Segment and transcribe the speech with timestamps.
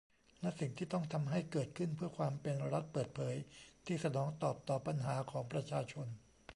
[0.41, 3.35] และสิ่งที่ต้องทำให้เกิดขึ้น เพื่อความเป็น รัฐเปิดเผย
[3.85, 6.07] ที่สนองตอบต่อปัญหาของประชาชน